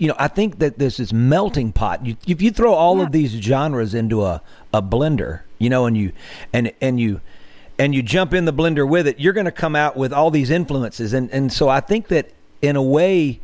[0.01, 2.07] You know, I think that this is melting pot.
[2.07, 3.05] You, if you throw all yeah.
[3.05, 4.41] of these genres into a,
[4.73, 6.13] a blender, you know, and you
[6.55, 7.21] and and you
[7.79, 10.31] and you jump in the blender with it, you're going to come out with all
[10.31, 11.13] these influences.
[11.13, 12.31] And and so I think that
[12.63, 13.41] in a way,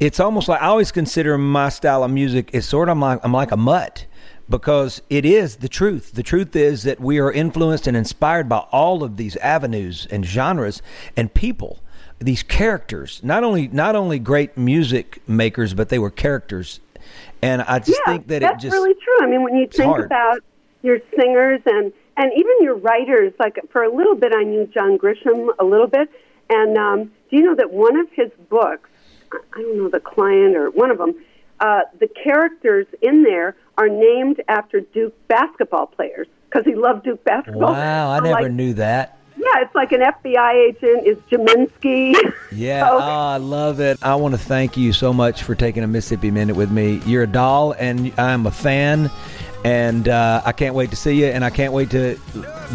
[0.00, 3.34] it's almost like I always consider my style of music is sort of like I'm
[3.34, 4.06] like a mutt
[4.48, 6.12] because it is the truth.
[6.12, 10.24] The truth is that we are influenced and inspired by all of these avenues and
[10.24, 10.80] genres
[11.18, 11.80] and people,
[12.24, 13.20] these characters.
[13.22, 16.80] Not only not only great music makers, but they were characters.
[17.42, 19.18] And I just yeah, think that it just really true.
[19.22, 20.04] I mean, when you think hard.
[20.06, 20.40] about
[20.82, 24.98] your singers and and even your writers, like for a little bit, I knew John
[24.98, 26.08] Grisham a little bit.
[26.48, 28.88] And um, do you know that one of his books,
[29.32, 31.14] I don't know the client or one of them,
[31.60, 37.24] uh, the characters in there are named after Duke basketball players because he loved Duke
[37.24, 37.72] basketball.
[37.72, 39.18] Wow, I So, never like, knew that.
[39.44, 42.14] Yeah, it's like an FBI agent is Jaminsky.
[42.52, 43.98] Yeah, So- oh, I love it.
[44.00, 47.02] I want to thank you so much for taking a Mississippi Minute with me.
[47.04, 49.10] You're a doll, and I'm a fan,
[49.64, 52.16] and uh, I can't wait to see you, and I can't wait to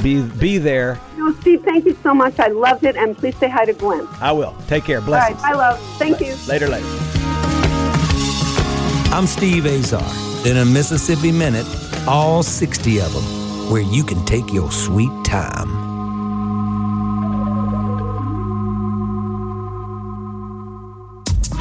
[0.03, 0.99] be be there.
[1.17, 2.38] no, Steve, thank you so much.
[2.39, 4.05] I loved it, and please say hi to Gwen.
[4.20, 4.53] I will.
[4.67, 4.99] Take care.
[4.99, 5.41] All right, Blessings.
[5.41, 5.80] bye, love.
[5.97, 6.36] Thank you.
[6.47, 6.86] Later, later.
[9.11, 10.03] I'm Steve Azar.
[10.45, 11.65] In a Mississippi Minute,
[12.07, 15.89] all 60 of them, where you can take your sweet time.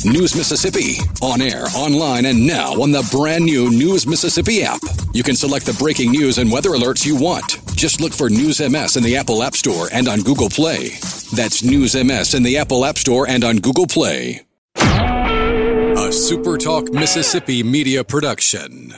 [0.05, 4.81] News Mississippi, on air, online, and now on the brand new News Mississippi app.
[5.13, 7.59] You can select the breaking news and weather alerts you want.
[7.75, 10.91] Just look for News MS in the Apple App Store and on Google Play.
[11.35, 14.43] That's News MS in the Apple App Store and on Google Play.
[14.77, 18.95] A SuperTalk Mississippi media production.